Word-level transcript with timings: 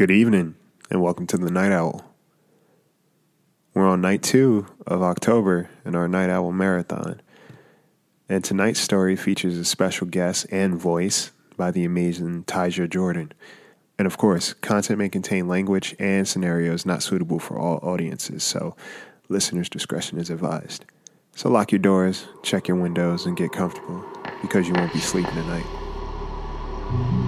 Good 0.00 0.10
evening, 0.10 0.54
and 0.90 1.02
welcome 1.02 1.26
to 1.26 1.36
the 1.36 1.50
Night 1.50 1.72
Owl. 1.72 2.02
We're 3.74 3.86
on 3.86 4.00
night 4.00 4.22
two 4.22 4.66
of 4.86 5.02
October 5.02 5.68
in 5.84 5.94
our 5.94 6.08
Night 6.08 6.30
Owl 6.30 6.52
Marathon. 6.52 7.20
And 8.26 8.42
tonight's 8.42 8.80
story 8.80 9.14
features 9.14 9.58
a 9.58 9.64
special 9.66 10.06
guest 10.06 10.46
and 10.50 10.80
voice 10.80 11.32
by 11.58 11.70
the 11.70 11.84
amazing 11.84 12.44
Tajsha 12.44 12.88
Jordan. 12.88 13.32
And 13.98 14.06
of 14.06 14.16
course, 14.16 14.54
content 14.54 14.98
may 14.98 15.10
contain 15.10 15.48
language 15.48 15.94
and 15.98 16.26
scenarios 16.26 16.86
not 16.86 17.02
suitable 17.02 17.38
for 17.38 17.58
all 17.58 17.76
audiences, 17.82 18.42
so 18.42 18.74
listeners' 19.28 19.68
discretion 19.68 20.16
is 20.16 20.30
advised. 20.30 20.86
So 21.34 21.50
lock 21.50 21.72
your 21.72 21.78
doors, 21.78 22.26
check 22.42 22.68
your 22.68 22.78
windows, 22.78 23.26
and 23.26 23.36
get 23.36 23.52
comfortable 23.52 24.02
because 24.40 24.66
you 24.66 24.72
won't 24.72 24.94
be 24.94 25.00
sleeping 25.00 25.34
tonight. 25.34 27.19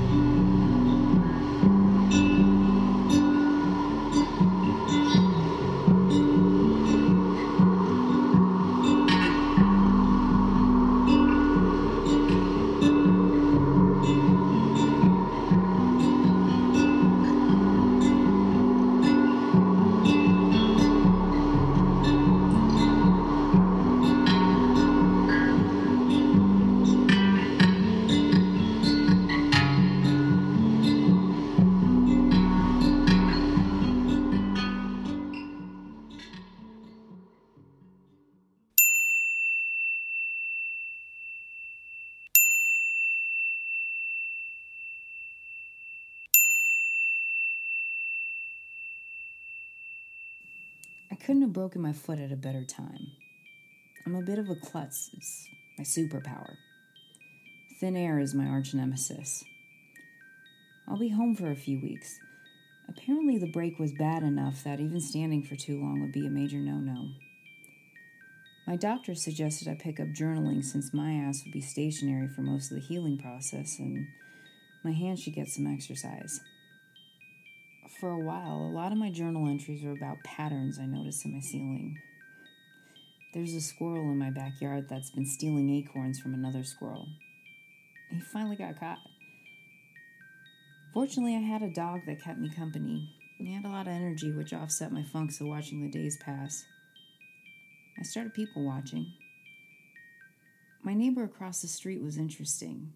Couldn't 51.24 51.42
have 51.42 51.52
broken 51.52 51.80
my 51.80 51.92
foot 51.92 52.18
at 52.18 52.32
a 52.32 52.36
better 52.36 52.64
time. 52.64 53.12
I'm 54.04 54.16
a 54.16 54.22
bit 54.22 54.40
of 54.40 54.50
a 54.50 54.56
klutz, 54.56 55.10
it's 55.16 55.48
my 55.78 55.84
superpower. 55.84 56.56
Thin 57.78 57.96
air 57.96 58.18
is 58.18 58.34
my 58.34 58.46
arch 58.46 58.74
nemesis. 58.74 59.44
I'll 60.88 60.98
be 60.98 61.10
home 61.10 61.36
for 61.36 61.50
a 61.50 61.56
few 61.56 61.80
weeks. 61.80 62.18
Apparently, 62.88 63.38
the 63.38 63.52
break 63.52 63.78
was 63.78 63.92
bad 63.92 64.24
enough 64.24 64.64
that 64.64 64.80
even 64.80 65.00
standing 65.00 65.44
for 65.44 65.54
too 65.54 65.80
long 65.80 66.00
would 66.00 66.12
be 66.12 66.26
a 66.26 66.30
major 66.30 66.58
no 66.58 66.74
no. 66.74 67.10
My 68.66 68.76
doctor 68.76 69.14
suggested 69.14 69.68
I 69.68 69.74
pick 69.74 70.00
up 70.00 70.08
journaling 70.08 70.64
since 70.64 70.92
my 70.92 71.14
ass 71.14 71.44
would 71.44 71.52
be 71.52 71.60
stationary 71.60 72.28
for 72.28 72.42
most 72.42 72.70
of 72.70 72.76
the 72.76 72.82
healing 72.82 73.18
process 73.18 73.78
and 73.78 74.08
my 74.82 74.92
hand 74.92 75.20
should 75.20 75.34
get 75.34 75.48
some 75.48 75.66
exercise 75.66 76.40
for 78.02 78.10
a 78.10 78.18
while, 78.18 78.56
a 78.56 78.74
lot 78.74 78.90
of 78.90 78.98
my 78.98 79.12
journal 79.12 79.48
entries 79.48 79.84
were 79.84 79.92
about 79.92 80.24
patterns 80.24 80.80
I 80.80 80.86
noticed 80.86 81.24
in 81.24 81.34
my 81.34 81.38
ceiling. 81.38 81.96
There's 83.32 83.54
a 83.54 83.60
squirrel 83.60 84.10
in 84.10 84.18
my 84.18 84.30
backyard 84.30 84.88
that's 84.88 85.12
been 85.12 85.24
stealing 85.24 85.70
acorns 85.70 86.18
from 86.18 86.34
another 86.34 86.64
squirrel. 86.64 87.06
He 88.10 88.18
finally 88.18 88.56
got 88.56 88.80
caught. 88.80 88.98
Fortunately, 90.92 91.36
I 91.36 91.38
had 91.38 91.62
a 91.62 91.72
dog 91.72 92.00
that 92.08 92.20
kept 92.20 92.40
me 92.40 92.50
company. 92.50 93.08
He 93.38 93.54
had 93.54 93.64
a 93.64 93.68
lot 93.68 93.86
of 93.86 93.92
energy, 93.92 94.32
which 94.32 94.52
offset 94.52 94.90
my 94.90 95.04
funks 95.04 95.40
of 95.40 95.46
watching 95.46 95.80
the 95.80 95.88
days 95.88 96.18
pass. 96.20 96.64
I 98.00 98.02
started 98.02 98.34
people 98.34 98.64
watching. 98.64 99.12
My 100.82 100.94
neighbor 100.94 101.22
across 101.22 101.62
the 101.62 101.68
street 101.68 102.02
was 102.02 102.18
interesting. 102.18 102.94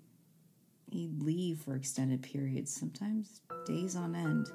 He'd 0.90 1.22
leave 1.22 1.60
for 1.60 1.76
extended 1.76 2.24
periods, 2.24 2.74
sometimes 2.74 3.40
days 3.68 3.94
on 3.94 4.16
end. 4.16 4.48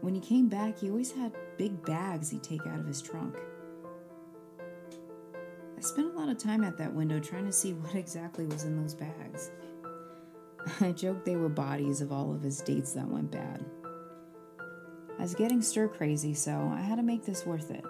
When 0.00 0.14
he 0.14 0.20
came 0.20 0.48
back, 0.48 0.78
he 0.78 0.90
always 0.90 1.12
had 1.12 1.32
big 1.58 1.84
bags 1.84 2.30
he'd 2.30 2.42
take 2.42 2.66
out 2.66 2.80
of 2.80 2.86
his 2.86 3.02
trunk. 3.02 3.36
I 5.76 5.82
spent 5.82 6.14
a 6.14 6.18
lot 6.18 6.28
of 6.28 6.38
time 6.38 6.64
at 6.64 6.76
that 6.78 6.94
window 6.94 7.18
trying 7.20 7.46
to 7.46 7.52
see 7.52 7.72
what 7.74 7.94
exactly 7.94 8.46
was 8.46 8.64
in 8.64 8.80
those 8.80 8.94
bags. 8.94 9.50
I 10.80 10.92
joked 10.92 11.24
they 11.24 11.36
were 11.36 11.48
bodies 11.48 12.00
of 12.00 12.12
all 12.12 12.34
of 12.34 12.42
his 12.42 12.60
dates 12.60 12.92
that 12.92 13.08
went 13.08 13.30
bad. 13.30 13.64
I 15.18 15.22
was 15.22 15.34
getting 15.34 15.60
stir 15.60 15.88
crazy, 15.88 16.32
so 16.32 16.72
I 16.74 16.80
had 16.80 16.96
to 16.96 17.02
make 17.02 17.24
this 17.24 17.44
worth 17.44 17.70
it. 17.70 17.84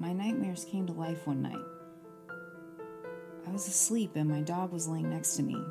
My 0.00 0.12
nightmares 0.12 0.64
came 0.64 0.86
to 0.86 0.92
life 0.92 1.26
one 1.26 1.42
night. 1.42 1.64
I 3.46 3.50
was 3.50 3.68
asleep 3.68 4.12
and 4.16 4.28
my 4.28 4.40
dog 4.40 4.72
was 4.72 4.88
laying 4.88 5.10
next 5.10 5.36
to 5.36 5.42
me. 5.42 5.62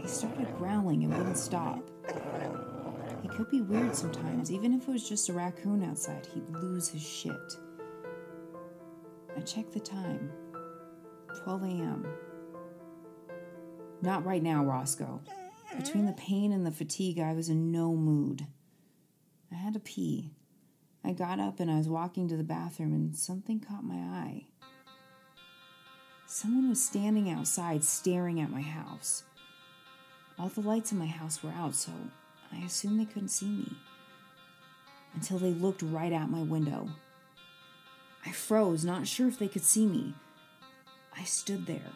He 0.00 0.08
started 0.08 0.48
growling 0.58 1.04
and 1.04 1.16
wouldn't 1.16 1.38
stop. 1.38 1.82
He 3.22 3.28
could 3.28 3.50
be 3.50 3.60
weird 3.60 3.94
sometimes. 3.94 4.50
Even 4.50 4.72
if 4.72 4.88
it 4.88 4.92
was 4.92 5.08
just 5.08 5.28
a 5.28 5.32
raccoon 5.32 5.84
outside, 5.84 6.26
he'd 6.32 6.48
lose 6.48 6.88
his 6.88 7.06
shit. 7.06 7.56
I 9.36 9.40
checked 9.40 9.72
the 9.72 9.80
time 9.80 10.30
12 11.44 11.62
a.m. 11.64 12.06
Not 14.02 14.24
right 14.24 14.42
now, 14.42 14.64
Roscoe. 14.64 15.20
Between 15.76 16.06
the 16.06 16.12
pain 16.12 16.52
and 16.52 16.66
the 16.66 16.70
fatigue, 16.70 17.18
I 17.18 17.32
was 17.32 17.48
in 17.48 17.70
no 17.70 17.94
mood. 17.94 18.46
I 19.52 19.56
had 19.56 19.74
to 19.74 19.80
pee. 19.80 20.32
I 21.04 21.12
got 21.12 21.38
up 21.38 21.60
and 21.60 21.70
I 21.70 21.78
was 21.78 21.88
walking 21.88 22.28
to 22.28 22.36
the 22.36 22.44
bathroom, 22.44 22.92
and 22.92 23.16
something 23.16 23.60
caught 23.60 23.84
my 23.84 23.94
eye. 23.96 24.46
Someone 26.26 26.68
was 26.68 26.82
standing 26.82 27.30
outside 27.30 27.84
staring 27.84 28.40
at 28.40 28.50
my 28.50 28.60
house. 28.60 29.24
All 30.40 30.48
the 30.48 30.62
lights 30.62 30.90
in 30.90 30.98
my 30.98 31.06
house 31.06 31.42
were 31.42 31.50
out, 31.50 31.74
so 31.74 31.92
I 32.50 32.64
assumed 32.64 32.98
they 32.98 33.04
couldn't 33.04 33.28
see 33.28 33.44
me. 33.44 33.72
Until 35.14 35.38
they 35.38 35.50
looked 35.50 35.82
right 35.82 36.14
out 36.14 36.30
my 36.30 36.40
window. 36.40 36.88
I 38.24 38.32
froze, 38.32 38.82
not 38.82 39.06
sure 39.06 39.28
if 39.28 39.38
they 39.38 39.48
could 39.48 39.64
see 39.64 39.84
me. 39.84 40.14
I 41.14 41.24
stood 41.24 41.66
there. 41.66 41.90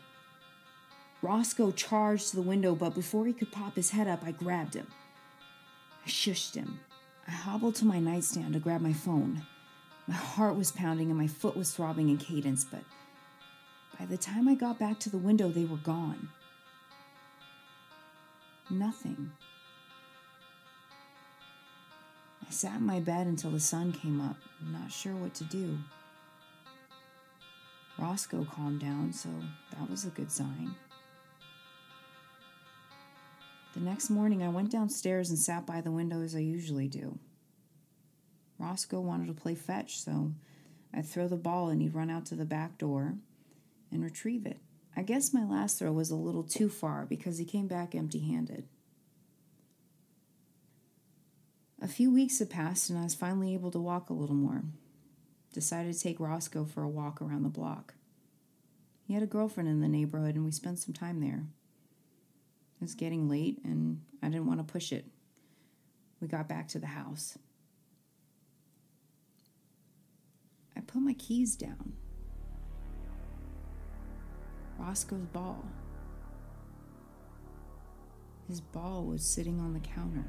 Roscoe 1.22 1.70
charged 1.70 2.30
to 2.30 2.36
the 2.36 2.42
window, 2.42 2.74
but 2.74 2.94
before 2.94 3.24
he 3.24 3.32
could 3.32 3.50
pop 3.50 3.76
his 3.76 3.90
head 3.90 4.08
up, 4.08 4.22
I 4.22 4.32
grabbed 4.32 4.74
him. 4.74 4.88
I 6.04 6.10
shushed 6.10 6.54
him. 6.54 6.80
I 7.26 7.30
hobbled 7.30 7.76
to 7.76 7.86
my 7.86 7.98
nightstand 7.98 8.52
to 8.52 8.60
grab 8.60 8.82
my 8.82 8.92
phone. 8.92 9.40
My 10.06 10.16
heart 10.16 10.56
was 10.56 10.70
pounding 10.70 11.08
and 11.08 11.18
my 11.18 11.28
foot 11.28 11.56
was 11.56 11.70
throbbing 11.70 12.10
in 12.10 12.18
cadence, 12.18 12.62
but 12.62 12.82
by 13.98 14.04
the 14.04 14.18
time 14.18 14.48
I 14.48 14.54
got 14.54 14.78
back 14.78 14.98
to 15.00 15.08
the 15.08 15.16
window, 15.16 15.48
they 15.48 15.64
were 15.64 15.78
gone. 15.78 16.28
Nothing. 18.70 19.30
I 22.46 22.50
sat 22.50 22.76
in 22.76 22.86
my 22.86 23.00
bed 23.00 23.26
until 23.26 23.50
the 23.50 23.60
sun 23.60 23.92
came 23.92 24.20
up, 24.20 24.36
not 24.72 24.90
sure 24.90 25.14
what 25.14 25.34
to 25.34 25.44
do. 25.44 25.78
Roscoe 27.98 28.44
calmed 28.44 28.80
down, 28.80 29.12
so 29.12 29.28
that 29.70 29.88
was 29.88 30.04
a 30.04 30.10
good 30.10 30.30
sign. 30.30 30.74
The 33.74 33.80
next 33.80 34.10
morning, 34.10 34.42
I 34.42 34.48
went 34.48 34.70
downstairs 34.70 35.30
and 35.30 35.38
sat 35.38 35.66
by 35.66 35.80
the 35.80 35.90
window 35.90 36.22
as 36.22 36.34
I 36.34 36.40
usually 36.40 36.88
do. 36.88 37.18
Roscoe 38.58 39.00
wanted 39.00 39.26
to 39.28 39.34
play 39.34 39.54
fetch, 39.54 40.00
so 40.00 40.32
I'd 40.92 41.06
throw 41.06 41.28
the 41.28 41.36
ball 41.36 41.68
and 41.68 41.82
he'd 41.82 41.94
run 41.94 42.10
out 42.10 42.26
to 42.26 42.34
the 42.34 42.44
back 42.44 42.78
door 42.78 43.14
and 43.90 44.02
retrieve 44.02 44.46
it. 44.46 44.58
I 44.96 45.02
guess 45.02 45.34
my 45.34 45.44
last 45.44 45.78
throw 45.78 45.92
was 45.92 46.10
a 46.10 46.16
little 46.16 46.44
too 46.44 46.68
far 46.68 47.04
because 47.04 47.38
he 47.38 47.44
came 47.44 47.66
back 47.66 47.94
empty 47.94 48.20
handed. 48.20 48.68
A 51.82 51.88
few 51.88 52.12
weeks 52.12 52.38
had 52.38 52.48
passed 52.48 52.88
and 52.88 52.98
I 52.98 53.02
was 53.02 53.14
finally 53.14 53.54
able 53.54 53.70
to 53.72 53.78
walk 53.78 54.08
a 54.08 54.14
little 54.14 54.36
more. 54.36 54.62
Decided 55.52 55.92
to 55.94 56.00
take 56.00 56.20
Roscoe 56.20 56.64
for 56.64 56.82
a 56.82 56.88
walk 56.88 57.20
around 57.20 57.42
the 57.42 57.48
block. 57.48 57.94
He 59.06 59.14
had 59.14 59.22
a 59.22 59.26
girlfriend 59.26 59.68
in 59.68 59.80
the 59.80 59.88
neighborhood 59.88 60.34
and 60.34 60.44
we 60.44 60.50
spent 60.50 60.78
some 60.78 60.94
time 60.94 61.20
there. 61.20 61.44
It 62.80 62.84
was 62.84 62.94
getting 62.94 63.28
late 63.28 63.60
and 63.64 64.00
I 64.22 64.28
didn't 64.28 64.46
want 64.46 64.66
to 64.66 64.72
push 64.72 64.92
it. 64.92 65.06
We 66.20 66.28
got 66.28 66.48
back 66.48 66.68
to 66.68 66.78
the 66.78 66.86
house. 66.86 67.36
I 70.76 70.80
put 70.80 71.02
my 71.02 71.14
keys 71.14 71.56
down. 71.56 71.94
Roscoe's 74.86 75.24
ball. 75.32 75.64
His 78.48 78.60
ball 78.60 79.02
was 79.04 79.24
sitting 79.24 79.58
on 79.58 79.72
the 79.72 79.80
counter. 79.80 80.26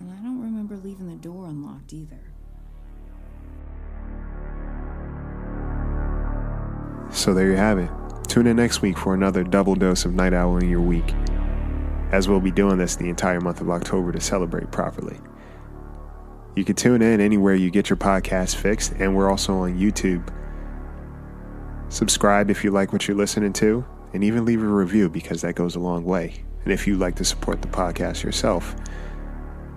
And 0.00 0.10
I 0.10 0.16
don't 0.16 0.40
remember 0.40 0.76
leaving 0.76 1.08
the 1.08 1.16
door 1.16 1.46
unlocked 1.46 1.92
either. 1.92 2.18
So 7.10 7.32
there 7.32 7.48
you 7.48 7.56
have 7.56 7.78
it. 7.78 7.90
Tune 8.26 8.48
in 8.48 8.56
next 8.56 8.82
week 8.82 8.98
for 8.98 9.14
another 9.14 9.44
double 9.44 9.76
dose 9.76 10.04
of 10.04 10.14
Night 10.14 10.34
Owl 10.34 10.56
in 10.58 10.68
your 10.68 10.80
week, 10.80 11.14
as 12.10 12.28
we'll 12.28 12.40
be 12.40 12.50
doing 12.50 12.78
this 12.78 12.96
the 12.96 13.08
entire 13.08 13.40
month 13.40 13.60
of 13.60 13.70
October 13.70 14.10
to 14.10 14.20
celebrate 14.20 14.72
properly. 14.72 15.16
You 16.56 16.64
can 16.64 16.74
tune 16.74 17.02
in 17.02 17.20
anywhere 17.20 17.54
you 17.54 17.70
get 17.70 17.88
your 17.88 17.96
podcast 17.96 18.56
fixed, 18.56 18.92
and 18.98 19.14
we're 19.14 19.30
also 19.30 19.58
on 19.58 19.78
YouTube. 19.78 20.28
Subscribe 21.88 22.50
if 22.50 22.64
you 22.64 22.70
like 22.70 22.92
what 22.92 23.08
you're 23.08 23.16
listening 23.16 23.52
to, 23.54 23.84
and 24.12 24.22
even 24.22 24.44
leave 24.44 24.62
a 24.62 24.66
review 24.66 25.08
because 25.08 25.42
that 25.42 25.54
goes 25.54 25.76
a 25.76 25.80
long 25.80 26.04
way. 26.04 26.44
And 26.64 26.72
if 26.72 26.86
you'd 26.86 27.00
like 27.00 27.16
to 27.16 27.24
support 27.24 27.62
the 27.62 27.68
podcast 27.68 28.22
yourself, 28.22 28.74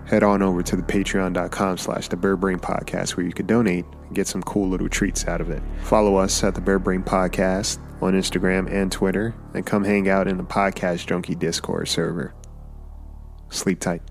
head 0.06 0.22
on 0.22 0.42
over 0.42 0.62
to 0.62 0.76
the 0.76 0.82
patreon.com 0.82 1.78
slash 1.78 2.08
the 2.08 2.16
Bird 2.16 2.40
Brain 2.40 2.58
Podcast 2.58 3.16
where 3.16 3.24
you 3.24 3.32
could 3.32 3.46
donate 3.46 3.84
and 4.06 4.14
get 4.14 4.26
some 4.26 4.42
cool 4.42 4.68
little 4.68 4.88
treats 4.88 5.26
out 5.26 5.40
of 5.40 5.50
it. 5.50 5.62
Follow 5.84 6.16
us 6.16 6.44
at 6.44 6.54
the 6.54 6.60
Bird 6.60 6.84
Brain 6.84 7.02
Podcast 7.02 7.78
on 8.02 8.14
Instagram 8.14 8.70
and 8.70 8.90
Twitter, 8.90 9.34
and 9.54 9.64
come 9.64 9.84
hang 9.84 10.08
out 10.08 10.26
in 10.26 10.36
the 10.36 10.44
Podcast 10.44 11.06
Junkie 11.06 11.36
Discord 11.36 11.88
server. 11.88 12.34
Sleep 13.48 13.78
tight. 13.78 14.02